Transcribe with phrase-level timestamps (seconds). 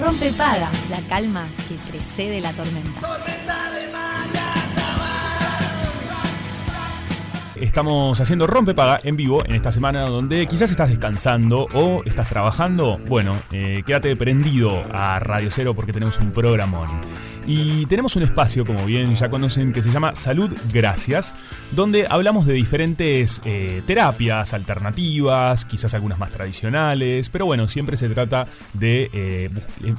[0.00, 3.00] Rompe paga, la calma que precede la tormenta.
[7.56, 12.98] Estamos haciendo Rompepaga en vivo en esta semana donde quizás estás descansando o estás trabajando.
[13.06, 16.88] Bueno, eh, quédate prendido a Radio Cero porque tenemos un programón.
[17.52, 21.34] Y tenemos un espacio, como bien ya conocen, que se llama Salud Gracias,
[21.72, 28.08] donde hablamos de diferentes eh, terapias alternativas, quizás algunas más tradicionales, pero bueno, siempre se
[28.08, 29.50] trata de eh,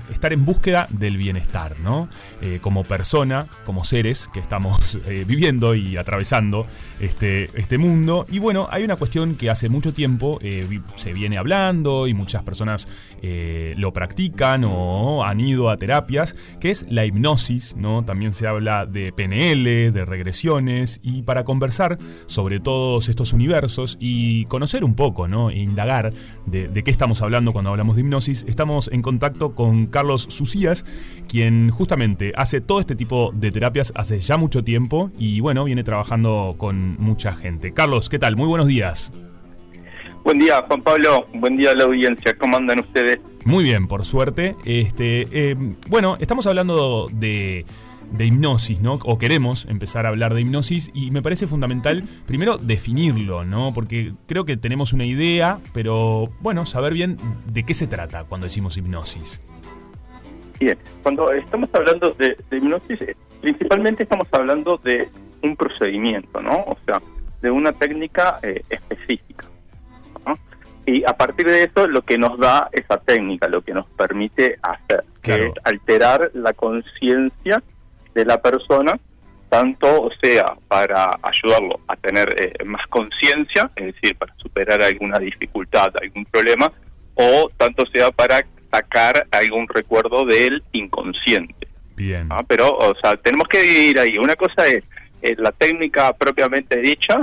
[0.10, 2.08] estar en búsqueda del bienestar, ¿no?
[2.62, 4.98] como persona, como seres que estamos
[5.28, 6.66] viviendo y atravesando
[7.02, 8.26] este, este mundo.
[8.30, 12.44] Y bueno, hay una cuestión que hace mucho tiempo eh, se viene hablando y muchas
[12.44, 12.88] personas
[13.22, 17.41] eh, lo practican o han ido a terapias, que es la hipnosis,
[17.76, 18.06] ¿no?
[18.06, 24.46] También se habla de PNL, de regresiones, y para conversar sobre todos estos universos y
[24.46, 25.50] conocer un poco, ¿no?
[25.50, 26.14] E indagar
[26.46, 30.86] de, de qué estamos hablando cuando hablamos de hipnosis, estamos en contacto con Carlos Sucías,
[31.28, 35.84] quien justamente hace todo este tipo de terapias hace ya mucho tiempo y bueno, viene
[35.84, 37.74] trabajando con mucha gente.
[37.74, 38.36] Carlos, ¿qué tal?
[38.36, 39.12] Muy buenos días.
[40.24, 41.26] Buen día, Juan Pablo.
[41.34, 42.38] Buen día a la audiencia.
[42.38, 43.20] ¿Cómo andan ustedes?
[43.44, 44.56] Muy bien, por suerte.
[44.66, 45.56] Este, eh,
[45.90, 47.66] bueno, estamos hablando de,
[48.12, 49.00] de hipnosis, ¿no?
[49.04, 53.74] O queremos empezar a hablar de hipnosis y me parece fundamental primero definirlo, ¿no?
[53.74, 57.18] Porque creo que tenemos una idea, pero bueno, saber bien
[57.52, 59.42] de qué se trata cuando decimos hipnosis.
[60.60, 65.10] Bien, cuando estamos hablando de, de hipnosis, eh, principalmente estamos hablando de
[65.42, 66.58] un procedimiento, ¿no?
[66.68, 67.02] O sea,
[67.42, 69.48] de una técnica eh, específica.
[70.86, 74.58] Y a partir de eso, lo que nos da esa técnica, lo que nos permite
[74.62, 77.62] hacer, que es alterar la conciencia
[78.14, 79.00] de la persona,
[79.50, 85.92] tanto sea para ayudarlo a tener eh, más conciencia, es decir, para superar alguna dificultad,
[86.02, 86.72] algún problema,
[87.16, 91.68] o tanto sea para sacar algún recuerdo del inconsciente.
[91.96, 92.30] Bien.
[92.48, 94.18] Pero, o sea, tenemos que dividir ahí.
[94.18, 94.84] Una cosa es
[95.22, 97.20] eh, la técnica propiamente dicha,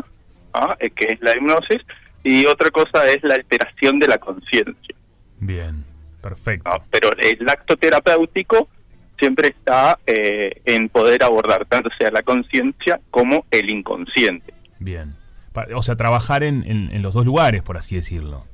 [0.52, 0.76] ¿ah?
[0.78, 1.80] eh, que es la hipnosis,
[2.28, 4.94] y otra cosa es la alteración de la conciencia.
[5.40, 5.82] Bien,
[6.20, 6.68] perfecto.
[6.70, 6.78] ¿Ah?
[6.90, 8.68] Pero el acto terapéutico
[9.18, 14.52] siempre está eh, en poder abordar tanto sea la conciencia como el inconsciente.
[14.78, 15.16] Bien.
[15.74, 18.44] O sea, trabajar en, en, los dos lugares, por así decirlo.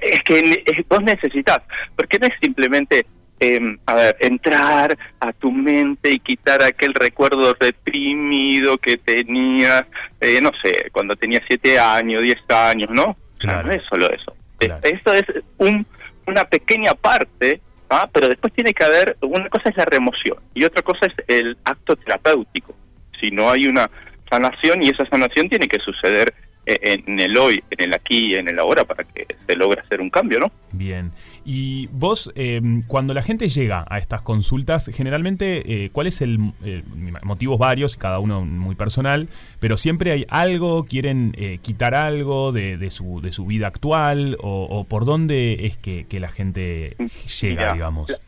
[0.00, 1.58] Es que vos necesitas,
[1.94, 3.06] porque no es simplemente
[3.40, 9.84] eh, a ver, entrar a tu mente y quitar aquel recuerdo reprimido que tenías,
[10.20, 13.16] eh, no sé, cuando tenías siete años, diez años, ¿no?
[13.38, 13.68] Claro.
[13.68, 14.34] no es solo eso.
[14.58, 15.24] Esto es
[15.58, 15.86] un,
[16.26, 17.60] una pequeña parte,
[17.90, 18.08] ¿ah?
[18.12, 21.58] pero después tiene que haber, una cosa es la remoción y otra cosa es el
[21.64, 22.74] acto terapéutico.
[23.20, 23.90] Si no hay una
[24.30, 26.32] sanación y esa sanación tiene que suceder
[26.66, 30.00] en el hoy, en el aquí y en el ahora para que se logre hacer
[30.00, 30.50] un cambio, ¿no?
[30.72, 31.12] Bien.
[31.44, 36.38] Y vos, eh, cuando la gente llega a estas consultas, generalmente, eh, ¿cuál es el
[36.64, 36.82] eh,
[37.22, 39.28] motivos varios, cada uno muy personal,
[39.60, 41.32] pero siempre hay algo, quieren
[41.62, 46.96] quitar algo de, su, de su vida actual o, por dónde es que, la gente
[47.40, 48.20] llega, digamos?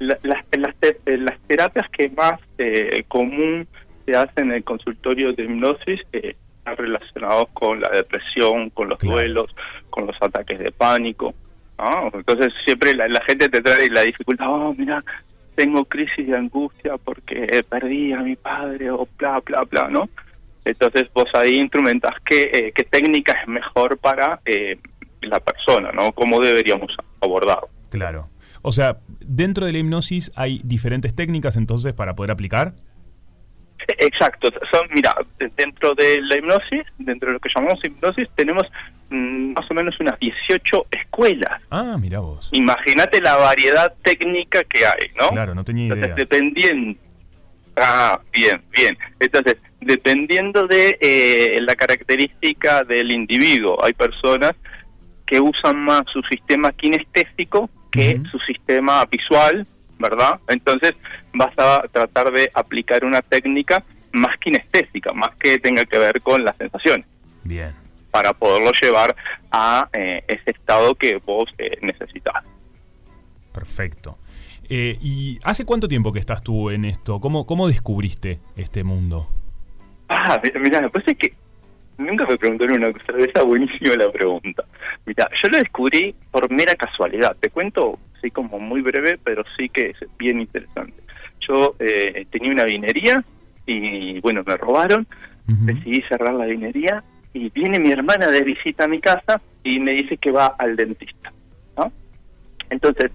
[0.00, 2.40] las, las, terapias que más
[3.06, 3.66] común
[4.04, 6.00] se hacen en el consultorio de hipnosis
[6.76, 9.50] relacionados con la depresión, con los duelos,
[9.90, 11.34] con los ataques de pánico.
[12.12, 15.02] Entonces siempre la, gente te trae la dificultad, oh, mira,
[15.54, 20.08] tengo crisis de angustia porque perdí a mi padre o bla, bla, bla, ¿no?
[20.64, 24.78] Entonces vos ahí instrumentas qué, eh, qué técnica es mejor para eh,
[25.22, 26.12] la persona, ¿no?
[26.12, 28.24] ¿Cómo deberíamos abordar Claro.
[28.62, 32.74] O sea, dentro de la hipnosis hay diferentes técnicas entonces para poder aplicar.
[33.98, 35.14] Exacto, son, mira,
[35.56, 38.64] dentro de la hipnosis, dentro de lo que llamamos hipnosis, tenemos
[39.10, 41.62] mm, más o menos unas 18 escuelas.
[41.70, 42.50] Ah, mira vos.
[42.52, 45.28] Imagínate la variedad técnica que hay, ¿no?
[45.28, 45.94] Claro, no tenía idea.
[45.94, 46.98] Entonces, dependiendo...
[47.76, 48.98] Ah, bien, bien.
[49.20, 54.52] Entonces, dependiendo de eh, la característica del individuo, hay personas
[55.24, 59.66] que usan más su sistema kinestésico que su sistema visual,
[59.98, 60.40] ¿verdad?
[60.48, 60.92] Entonces
[61.34, 66.44] vas a tratar de aplicar una técnica más kinestésica, más que tenga que ver con
[66.44, 67.06] las sensaciones.
[67.44, 67.74] Bien.
[68.10, 69.14] Para poderlo llevar
[69.50, 72.44] a eh, ese estado que vos eh, necesitas.
[73.52, 74.14] Perfecto.
[74.68, 77.20] Eh, ¿Y hace cuánto tiempo que estás tú en esto?
[77.20, 79.28] ¿Cómo, cómo descubriste este mundo?
[80.08, 81.34] Ah, mira, me parece que
[81.98, 84.64] nunca me preguntaron una cosa, esa buenísima la pregunta.
[85.04, 87.36] Mira, yo lo descubrí por mera casualidad.
[87.40, 91.02] Te cuento sí como muy breve, pero sí que es bien interesante.
[91.40, 93.24] Yo eh, tenía una vinería
[93.66, 95.06] y bueno, me robaron,
[95.46, 99.92] decidí cerrar la vinería y viene mi hermana de visita a mi casa y me
[99.92, 101.32] dice que va al dentista.
[101.76, 101.92] ¿no?
[102.70, 103.10] Entonces,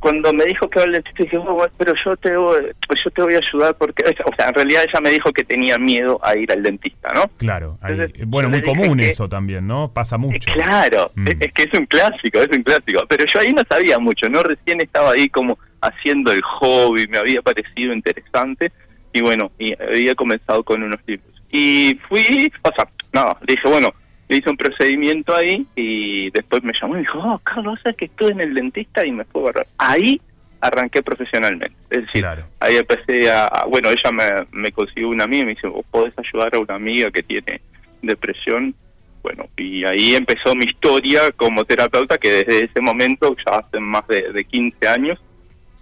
[0.00, 2.72] cuando me dijo que va al dentista, dije, oh, pero yo te, voy,
[3.04, 5.78] yo te voy a ayudar porque, o sea, en realidad ella me dijo que tenía
[5.78, 7.30] miedo a ir al dentista, ¿no?
[7.36, 7.78] Claro,
[8.26, 9.92] bueno, muy común eso también, ¿no?
[9.92, 10.52] Pasa mucho.
[10.52, 11.26] Claro, mm.
[11.38, 14.42] es, que es un clásico, es un clásico, pero yo ahí no sabía mucho, ¿no?
[14.42, 18.72] Recién estaba ahí como haciendo el hobby, me había parecido interesante
[19.12, 21.28] y bueno, y había comenzado con unos libros.
[21.52, 23.92] Y fui, o sea, no, le dije, bueno,
[24.30, 28.04] le hice un procedimiento ahí y después me llamó y dijo, oh, Carlos, ¿sabes que
[28.04, 29.66] estuve en el dentista y me fue a agarrar?
[29.76, 30.20] Ahí
[30.60, 31.74] arranqué profesionalmente.
[31.90, 32.24] Es decir,
[32.60, 36.14] ahí empecé a, bueno, ella me, me consiguió una amiga y me dice, vos podés
[36.16, 37.60] ayudar a una amiga que tiene
[38.02, 38.72] depresión.
[39.20, 44.06] Bueno, y ahí empezó mi historia como terapeuta, que desde ese momento, ya hace más
[44.06, 45.18] de, de 15 años,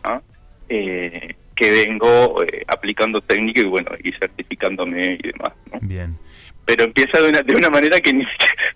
[0.04, 0.22] ¿ah?
[0.70, 5.52] eh, que vengo eh, aplicando técnica y bueno, y certificándome y demás.
[5.82, 6.16] Bien
[6.68, 8.24] pero empieza de una, de una manera que ni,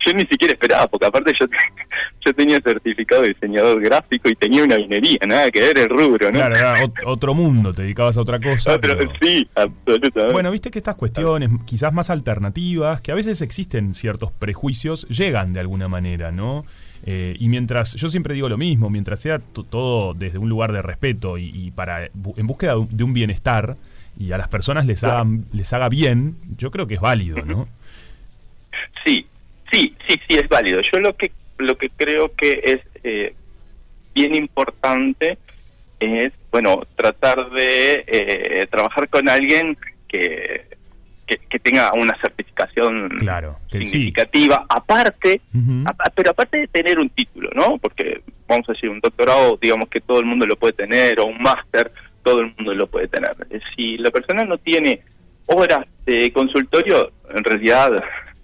[0.06, 1.44] yo ni siquiera esperaba, porque aparte yo,
[2.24, 6.30] yo tenía certificado de diseñador gráfico y tenía una minería, nada que ver el rubro,
[6.30, 6.38] ¿no?
[6.38, 6.74] Claro, era
[7.04, 8.80] otro mundo, te dedicabas a otra cosa.
[9.20, 10.32] Sí, absolutamente.
[10.32, 15.52] Bueno, viste que estas cuestiones, quizás más alternativas, que a veces existen ciertos prejuicios, llegan
[15.52, 16.64] de alguna manera, ¿no?
[17.04, 20.80] Eh, y mientras, yo siempre digo lo mismo, mientras sea todo desde un lugar de
[20.80, 23.76] respeto y, para en búsqueda de un bienestar
[24.18, 27.68] y a las personas les, haga, les haga bien, yo creo que es válido, ¿no?
[29.04, 29.26] Sí,
[29.70, 30.80] sí, sí, sí, es válido.
[30.92, 33.34] Yo lo que, lo que creo que es eh,
[34.14, 35.38] bien importante
[36.00, 39.76] es, bueno, tratar de eh, trabajar con alguien
[40.08, 40.66] que,
[41.26, 45.40] que, tenga una certificación claro, significativa, aparte,
[46.14, 47.78] pero aparte de tener un título, ¿no?
[47.78, 51.26] Porque, vamos a decir, un doctorado, digamos que todo el mundo lo puede tener, o
[51.26, 51.90] un máster,
[52.22, 53.34] todo el mundo lo puede tener.
[53.74, 55.00] Si la persona no tiene
[55.46, 58.02] horas de consultorio, en realidad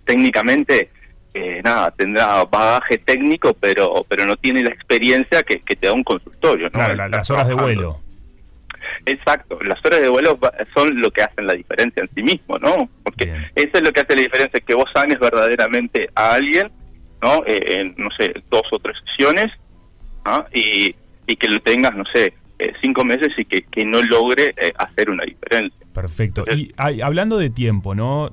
[0.08, 0.88] técnicamente,
[1.34, 6.02] eh, nada, tendrá bagaje técnico, pero pero no tiene la experiencia que, te da un
[6.02, 6.70] consultorio.
[6.70, 8.00] Claro, las horas de vuelo.
[9.04, 10.38] Exacto, las horas de vuelo
[10.74, 12.88] son lo que hacen la diferencia en sí mismo, ¿no?
[13.02, 13.24] Porque
[13.54, 16.70] eso es lo que hace la diferencia, que vos sanes verdaderamente a alguien,
[17.22, 17.44] ¿no?
[17.46, 19.52] Eh, en, no sé, dos o tres sesiones,
[20.24, 20.46] ¿ah?
[20.54, 20.94] y,
[21.26, 25.10] y que lo tengas, no sé, eh, cinco meses y que, que no logre hacer
[25.10, 25.86] una diferencia.
[25.94, 26.44] Perfecto.
[26.50, 26.72] y
[27.02, 28.32] hablando de tiempo, ¿no?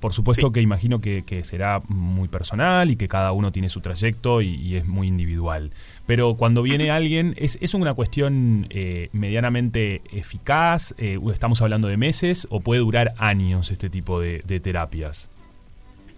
[0.00, 4.42] Por supuesto que imagino que, será muy personal y que cada uno tiene su trayecto
[4.42, 5.70] y, es muy individual.
[6.06, 10.94] Pero cuando viene alguien, ¿es, es una cuestión eh, medianamente eficaz?
[10.98, 15.30] Eh, ¿Estamos hablando de meses o puede durar años este tipo de, terapias?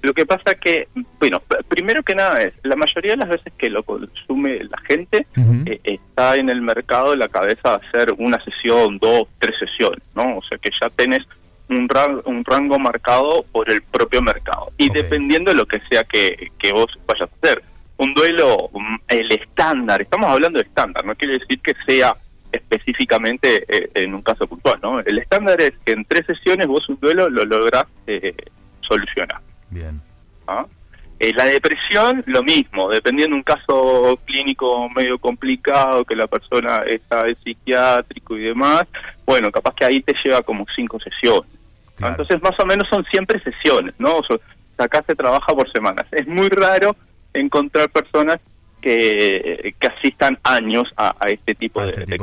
[0.02, 0.88] Lo que pasa que,
[1.18, 5.26] bueno, primero que nada es, la mayoría de las veces que lo consume la gente
[5.66, 10.38] eh, está en el mercado la cabeza de hacer una sesión, dos, tres sesiones, ¿no?
[10.38, 11.26] O sea que ya tenés
[11.68, 11.88] un,
[12.24, 14.72] un rango marcado por el propio mercado.
[14.78, 17.62] Y dependiendo de lo que sea que, que vos vayas a hacer.
[17.96, 22.16] Un duelo, mm, el estándar, estamos hablando de estándar, no quiere decir que sea
[22.52, 25.00] específicamente eh, en un caso puntual, ¿no?
[25.00, 28.34] El estándar es que en tres sesiones vos un duelo lo lográs eh,
[28.80, 29.40] solucionar.
[29.70, 30.00] Bien.
[30.46, 30.64] ¿Ah?
[31.20, 36.84] Eh, la depresión, lo mismo, dependiendo de un caso clínico medio complicado, que la persona
[36.86, 38.84] está en psiquiátrico y demás,
[39.26, 41.50] bueno, capaz que ahí te lleva como cinco sesiones.
[42.00, 44.18] Entonces, más o menos son siempre sesiones, ¿no?
[44.18, 44.38] O sea,
[44.78, 46.06] acá se trabaja por semanas.
[46.12, 46.96] Es muy raro
[47.32, 48.38] encontrar personas
[48.80, 52.16] que, que asistan años a, este tipo, de, este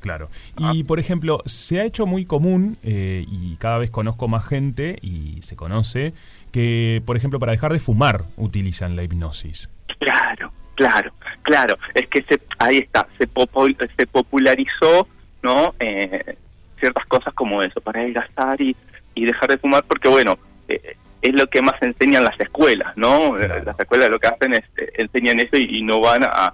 [0.00, 0.28] Claro.
[0.58, 4.98] Y, por ejemplo, se ha hecho muy común, eh, y cada vez conozco más gente,
[5.00, 6.12] y se conoce,
[6.52, 9.70] que, por ejemplo, para dejar de fumar utilizan la hipnosis.
[9.98, 11.12] Claro, claro,
[11.42, 11.78] claro.
[11.94, 13.26] Es que se, ahí está, se,
[13.96, 15.08] se popularizó,
[15.42, 15.74] ¿no?
[15.80, 16.36] Eh,
[16.78, 18.76] ciertas cosas como eso, para adelgazar y
[19.16, 23.36] y dejar de fumar porque, bueno, eh, es lo que más enseñan las escuelas, ¿no?
[23.36, 26.52] Las escuelas lo que hacen es eh, enseñan eso y, no van a,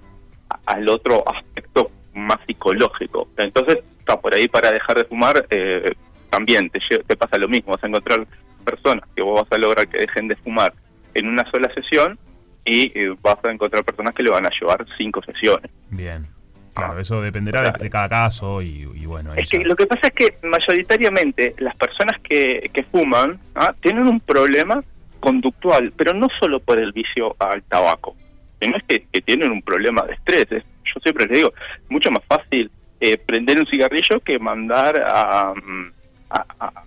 [0.65, 3.29] al otro aspecto más psicológico.
[3.37, 5.93] Entonces, está por ahí para dejar de fumar, eh,
[6.31, 8.27] también te, te pasa lo mismo, vas a encontrar
[8.65, 10.73] personas que vos vas a lograr que dejen de fumar
[11.15, 12.19] en una sola sesión
[12.65, 15.69] y vas a encontrar personas que le van a llevar cinco sesiones.
[15.91, 16.29] Bien.
[16.75, 19.35] Claro, eso dependerá de, cada caso y, bueno.
[19.35, 23.75] Es que lo que pasa es que mayoritariamente las personas que, que fuman ¿ah?
[23.81, 24.83] tienen un problema
[25.23, 28.17] conductual, pero no solo por el vicio al tabaco,
[28.61, 30.47] sino es que, tienen un problema de estrés.
[30.51, 31.53] Yo siempre les digo,
[31.89, 35.55] mucho más fácil eh, prender un cigarrillo que mandar a,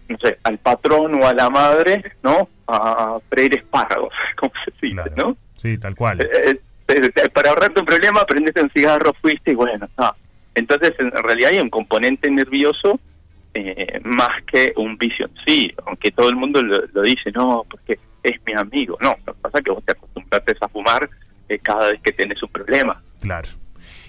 [0.09, 2.49] no sé, al patrón o a la madre, ¿no?
[2.67, 5.37] A freír espárragos, como se dice, ¿no?
[5.55, 6.21] Sí, tal cual.
[6.21, 6.59] Eh, eh,
[7.33, 10.15] para ahorrarte un problema, prendete un cigarro, fuiste y bueno, no.
[10.53, 12.99] Entonces, en realidad hay un componente nervioso
[13.53, 18.39] eh, más que un vicio sí, aunque todo el mundo lo, dice, no, porque es
[18.45, 18.97] mi amigo.
[19.01, 21.09] No, lo que pasa es que vos te acostumbraste a fumar
[21.49, 23.01] eh, cada vez que tenés un problema.
[23.21, 23.47] Claro.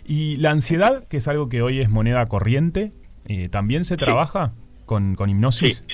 [0.04, 2.90] ¿Y la ansiedad, que es algo que hoy es moneda corriente,
[3.28, 4.52] eh, también se trabaja
[4.84, 5.84] con, con hipnosis?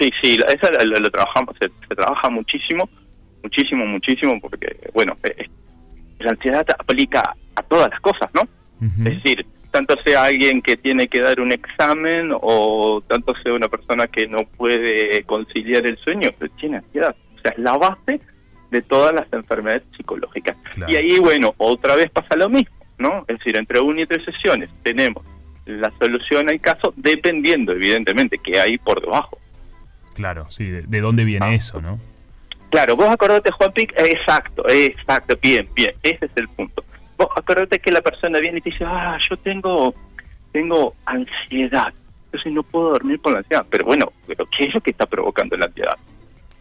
[0.00, 2.88] Sí, sí, esa lo, trabajamos, se, trabaja muchísimo,
[3.42, 5.50] muchísimo, muchísimo, porque, bueno, eh, eh,
[6.20, 8.42] la ansiedad aplica a todas las cosas, ¿no?
[8.80, 13.68] Es decir, tanto sea alguien que tiene que dar un examen o tanto sea una
[13.68, 17.14] persona que no puede conciliar el sueño, pero tiene ansiedad.
[17.36, 18.20] O sea, es la base
[18.70, 20.56] de todas las enfermedades psicológicas.
[20.88, 23.24] Y ahí, bueno, otra vez pasa lo mismo, ¿no?
[23.28, 25.24] Es decir, entre una y tres sesiones tenemos
[25.66, 29.38] la solución al caso dependiendo, evidentemente, que hay por debajo.
[30.14, 31.54] Claro, sí, de, dónde viene ah.
[31.54, 31.98] eso, ¿no?
[32.70, 36.84] Claro, vos acordate, Juan Pic, exacto, exacto, bien, bien, ese es el punto.
[37.16, 39.94] Vos acordate que la persona viene y te dice, ah, yo tengo,
[40.52, 41.92] tengo ansiedad,
[42.26, 43.66] entonces no puedo dormir por la ansiedad.
[43.68, 45.96] Pero bueno, ¿pero ¿qué es lo que está provocando la ansiedad?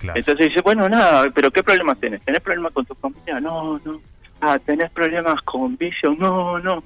[0.02, 2.24] Entonces dice, bueno, nada, pero ¿qué problemas tienes?
[2.24, 3.40] ¿Tenés problemas con tu familia?
[3.40, 4.02] No, no.
[4.42, 6.16] Ah, ¿tenés problemas con vicio?
[6.18, 6.84] No, no.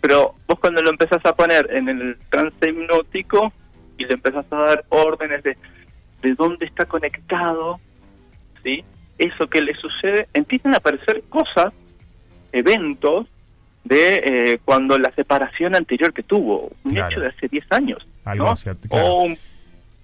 [0.00, 3.52] Pero vos cuando lo empezás a poner en el trance hipnótico
[3.98, 5.56] y le empezás a dar órdenes de
[6.24, 7.78] de dónde está conectado,
[8.64, 8.84] ¿sí?
[9.18, 11.72] Eso que le sucede, empiezan a aparecer cosas,
[12.52, 13.26] eventos
[13.84, 18.06] de eh, cuando la separación anterior que tuvo, un hecho de hace 10 años,
[18.90, 19.28] o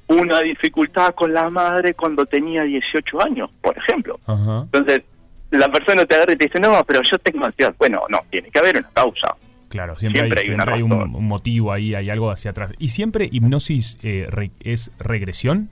[0.08, 4.20] una dificultad con la madre cuando tenía 18 años, por ejemplo.
[4.26, 5.02] Entonces,
[5.50, 7.74] la persona te agarra y te dice, no, pero yo tengo ansiedad.
[7.78, 9.36] Bueno, no, tiene que haber una causa.
[9.68, 10.20] Claro, siempre,
[10.66, 12.74] hay, un, motivo ahí, hay algo hacia atrás.
[12.78, 14.28] ¿Y siempre hipnosis eh,
[14.60, 15.70] es regresión?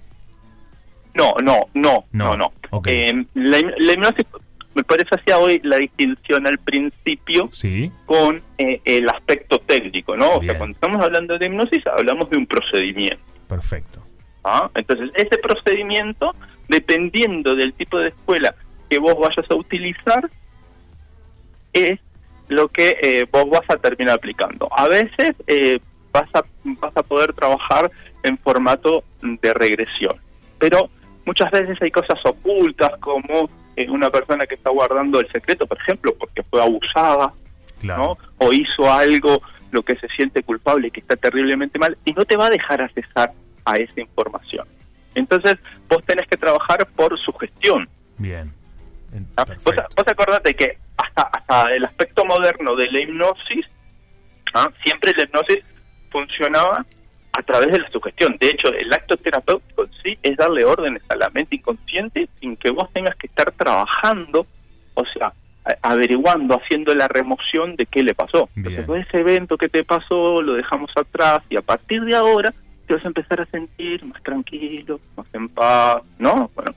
[1.18, 2.52] No, no, no, no, no.
[2.86, 4.24] Eh, la, hipnosis,
[4.74, 7.50] me parece hacía hoy la distinción al principio
[8.06, 10.36] con eh, el aspecto técnico, ¿no?
[10.36, 13.18] O sea, cuando estamos hablando de hipnosis, hablamos de un procedimiento.
[13.48, 14.00] Perfecto.
[14.44, 14.70] ¿Ah?
[14.76, 16.36] Entonces, ese procedimiento,
[16.68, 18.54] dependiendo del tipo de escuela
[18.88, 20.30] que vos vayas a utilizar,
[21.72, 21.98] es
[22.46, 24.68] lo que eh, vos vas a terminar aplicando.
[24.70, 25.34] A veces
[26.12, 27.90] vas, a, vas a poder trabajar
[28.22, 30.16] en formato de regresión,
[30.58, 30.90] pero
[31.28, 35.76] Muchas veces hay cosas ocultas como eh, una persona que está guardando el secreto, por
[35.78, 37.34] ejemplo, porque fue abusada,
[37.82, 38.16] ¿no?
[38.38, 42.24] O hizo algo lo que se siente culpable y que está terriblemente mal y no
[42.24, 43.34] te va a dejar accesar
[43.66, 44.66] a esa información.
[45.14, 45.56] Entonces,
[45.86, 47.86] vos tenés que trabajar por su gestión.
[48.16, 48.50] Bien.
[49.36, 49.44] ¿Ah?
[49.64, 49.74] Vos,
[50.06, 53.66] acordate que hasta, hasta el aspecto moderno de la hipnosis,
[54.54, 54.70] ¿ah?
[54.82, 55.58] siempre la hipnosis
[56.10, 56.86] funcionaba
[57.32, 58.34] a través de la sugestión.
[58.40, 59.67] De hecho, el acto terapéutico
[60.08, 64.46] sí es darle órdenes a la mente inconsciente sin que vos tengas que estar trabajando,
[64.94, 65.32] o sea,
[65.82, 68.48] averiguando, haciendo la remoción de qué le pasó.
[68.56, 72.52] Entonces, ese evento que te pasó lo dejamos atrás y a partir de ahora
[72.86, 76.50] te vas a empezar a sentir más tranquilo, más en paz, ¿no?
[76.54, 76.74] Bueno,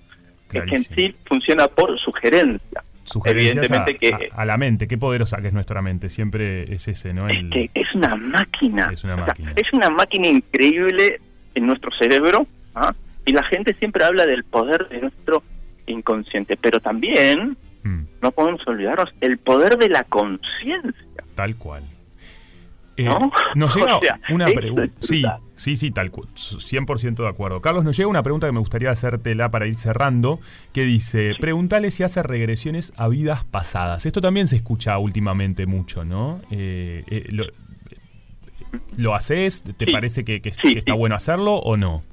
[0.53, 2.83] es que en sí funciona por sugerencia
[3.25, 7.13] Evidentemente a, que, a, la mente, qué poderosa que es nuestra mente, siempre es ese,
[7.13, 7.27] ¿no?
[7.27, 8.89] es, que es una máquina.
[8.91, 9.53] Es una máquina.
[9.55, 11.19] es una máquina increíble
[11.55, 12.93] en nuestro cerebro, ¿ah?
[13.25, 15.44] Y la gente siempre habla del poder de nuestro
[15.88, 18.01] inconsciente, pero también mm.
[18.22, 21.24] no podemos olvidarnos el poder de la conciencia.
[21.36, 21.84] Tal cual.
[22.98, 23.10] Eh,
[23.56, 24.00] nos llega
[24.30, 24.94] una pregunta.
[25.00, 25.24] Sí,
[25.56, 27.62] sí, sí, tal 100% de acuerdo.
[27.62, 30.40] Carlos, nos llega una pregunta que me gustaría hacértela para ir cerrando,
[30.74, 34.06] que dice, pregúntale si hace regresiones a vidas pasadas.
[34.06, 36.42] Esto también se escucha últimamente mucho, ¿no?
[36.51, 37.30] Eh, eh,
[38.98, 39.63] lo, haces?
[39.63, 42.04] ¿Te parece que, está bueno hacerlo o no?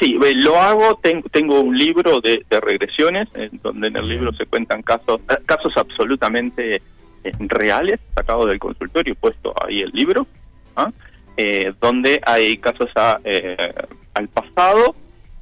[0.00, 1.00] Sí, lo hago.
[1.02, 3.28] Tengo, un libro de, regresiones,
[3.62, 6.80] donde en el libro se cuentan casos, casos absolutamente
[7.38, 10.26] reales, sacado del consultorio, puesto ahí el libro,
[10.76, 10.90] ¿ah?
[11.36, 12.90] eh, donde hay casos
[13.24, 13.72] eh,
[14.14, 14.94] al pasado,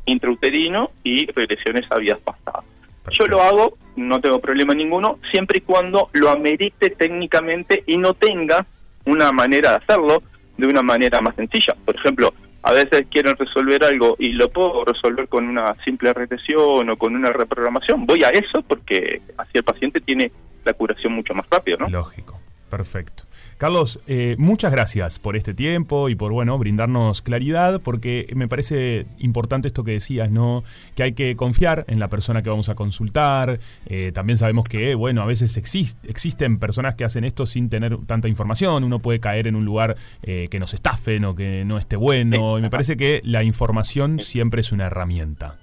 [0.07, 2.65] intrauterino y regresiones a vías pasadas.
[3.11, 8.15] Yo lo hago, no tengo problema ninguno, siempre y cuando lo amerite técnicamente y no
[8.15, 8.67] tenga
[9.07, 10.23] una manera de hacerlo
[10.57, 11.75] de una manera más sencilla.
[11.85, 16.91] Por ejemplo, a veces quieren resolver algo y lo puedo resolver con una simple regresión
[16.91, 18.07] o con una reprogramación.
[18.07, 20.31] Voy a eso porque así el paciente tiene
[20.65, 21.89] la curación mucho más rápido, ¿no?
[21.89, 22.39] Lógico,
[22.69, 23.25] perfecto.
[23.61, 29.05] Carlos, eh, muchas gracias por este tiempo y por bueno brindarnos claridad, porque me parece
[29.19, 30.65] importante esto que decías, ¿no?
[30.95, 33.61] Que hay que confiar en la persona que vamos a consultar.
[33.85, 38.29] Eh, también sabemos que, bueno, a veces existen personas que hacen esto sin tener tanta
[38.29, 38.83] información.
[38.83, 42.57] Uno puede caer en un lugar eh, que nos estafen o que no esté bueno.
[42.57, 45.59] Y me parece que la información siempre es una herramienta.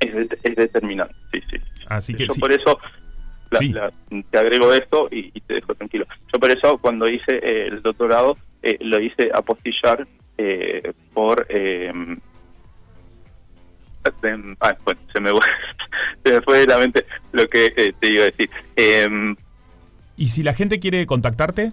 [0.00, 1.56] Es, determinante, sí, sí.
[1.86, 2.78] Así que Yo por eso
[3.58, 6.06] te agrego esto y, te dejo tranquilo.
[6.32, 10.06] Yo por eso cuando hice eh, el doctorado eh, lo hice apostillar
[10.38, 11.46] eh, por...
[11.48, 12.18] Em,
[14.04, 14.56] ah, se me,
[16.24, 18.50] se me fue de la mente lo que te iba a decir.
[18.76, 19.36] Em,
[20.16, 21.72] ¿Y si la gente quiere contactarte?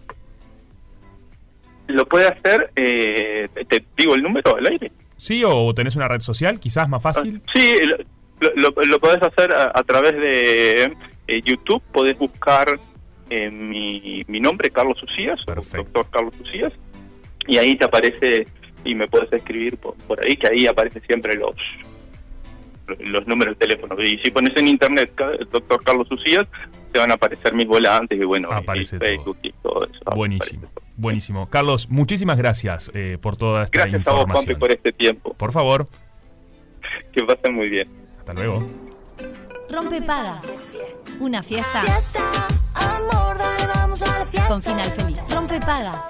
[1.88, 4.91] Lo puede hacer, eh, te digo el número al aire.
[5.17, 7.41] Sí, o tenés una red social, quizás más fácil.
[7.53, 7.77] Sí,
[8.39, 10.93] lo, lo, lo podés hacer a, a través de
[11.31, 12.79] eh, YouTube, podés buscar
[13.29, 16.73] eh, mi, mi nombre, Carlos Ucías, doctor Carlos Ucías,
[17.47, 18.45] y ahí te aparece
[18.83, 21.55] y me puedes escribir por, por ahí, que ahí aparece siempre los
[23.00, 23.95] los números de teléfono.
[24.01, 25.13] Y si pones en internet
[25.50, 26.45] doctor Carlos Ucías,
[26.91, 29.47] te van a aparecer mis volantes y bueno, Aparece y Facebook todo.
[29.50, 30.00] y todo eso.
[30.13, 31.50] Buenísimo, buenísimo.
[31.50, 34.25] Carlos, muchísimas gracias eh, por toda esta Gracias a vos.
[34.25, 35.33] Pompi, por este tiempo.
[35.35, 35.88] Por favor,
[37.13, 37.88] Que pasen muy bien.
[38.19, 38.90] hasta luego.
[39.71, 40.41] Rompe Paga.
[41.19, 42.21] Una fiesta Fiesta,
[42.73, 44.47] amor, dale, vamos a la fiesta.
[44.49, 45.19] con final feliz.
[45.29, 46.05] Rompe Paga.